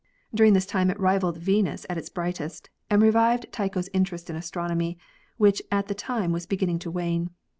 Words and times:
During 0.33 0.53
this 0.53 0.65
time 0.65 0.89
it 0.89 0.99
rivaled 0.99 1.37
Venus 1.37 1.85
at 1.87 1.95
its 1.95 2.09
brightest 2.09 2.71
and 2.89 3.03
revived 3.03 3.45
Tycho's 3.51 3.87
interest 3.93 4.31
in 4.31 4.35
astronomy, 4.35 4.97
which 5.37 5.61
at 5.71 5.89
the 5.89 5.93
time 5.93 6.31
was 6.31 6.47
beginning 6.47 6.79
to 6.79 6.89
wane. 6.89 7.29